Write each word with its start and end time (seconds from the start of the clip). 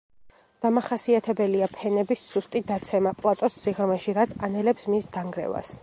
დამახასიათებელია 0.65 1.67
ფენების 1.75 2.23
სუსტი 2.31 2.63
დაცემა 2.73 3.15
პლატოს 3.21 3.59
სიღრმეში, 3.67 4.17
რაც 4.21 4.37
ანელებს 4.49 4.93
მის 4.95 5.11
დანგრევას. 5.19 5.77